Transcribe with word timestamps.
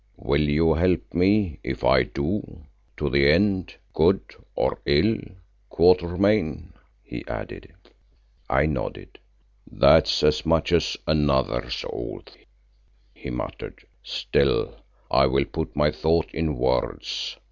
"Will 0.17 0.49
you 0.49 0.73
help 0.73 1.13
me 1.13 1.59
if 1.63 1.83
I 1.83 2.01
do, 2.01 2.65
to 2.97 3.07
the 3.07 3.29
end, 3.29 3.75
good 3.93 4.19
or 4.55 4.81
ill, 4.87 5.19
Quatermain?" 5.69 6.73
he 7.03 7.23
added. 7.27 7.71
I 8.49 8.65
nodded. 8.65 9.19
"That's 9.71 10.23
as 10.23 10.43
much 10.43 10.71
as 10.71 10.97
another's 11.05 11.85
oath," 11.93 12.35
he 13.13 13.29
muttered. 13.29 13.85
"Still, 14.01 14.73
I 15.11 15.27
will 15.27 15.45
put 15.45 15.75
my 15.75 15.91
thought 15.91 16.33
in 16.33 16.57
words. 16.57 17.37